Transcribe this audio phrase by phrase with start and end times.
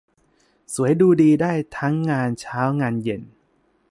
[0.73, 3.21] สวยดูดีได้ทั้งงานเช้างานเย็น